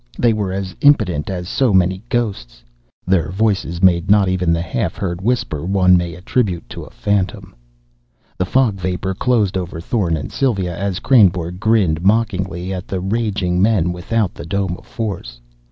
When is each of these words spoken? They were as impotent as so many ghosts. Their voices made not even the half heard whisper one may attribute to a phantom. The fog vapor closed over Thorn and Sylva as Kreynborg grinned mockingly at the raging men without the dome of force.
They 0.17 0.33
were 0.33 0.51
as 0.51 0.75
impotent 0.81 1.29
as 1.29 1.47
so 1.47 1.75
many 1.75 2.01
ghosts. 2.09 2.63
Their 3.05 3.29
voices 3.29 3.83
made 3.83 4.09
not 4.09 4.27
even 4.27 4.51
the 4.51 4.63
half 4.63 4.95
heard 4.95 5.21
whisper 5.21 5.63
one 5.63 5.95
may 5.95 6.15
attribute 6.15 6.67
to 6.69 6.85
a 6.85 6.89
phantom. 6.89 7.53
The 8.39 8.45
fog 8.47 8.77
vapor 8.79 9.13
closed 9.13 9.55
over 9.59 9.79
Thorn 9.79 10.17
and 10.17 10.31
Sylva 10.31 10.71
as 10.75 10.97
Kreynborg 10.99 11.59
grinned 11.59 12.01
mockingly 12.01 12.73
at 12.73 12.87
the 12.87 12.99
raging 12.99 13.61
men 13.61 13.93
without 13.93 14.33
the 14.33 14.43
dome 14.43 14.75
of 14.77 14.87
force. 14.87 15.39